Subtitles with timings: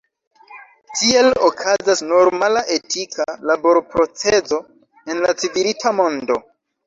[0.99, 4.61] Tiel okazas normala etika laborprocezo
[5.13, 6.41] en la civilizita mondo.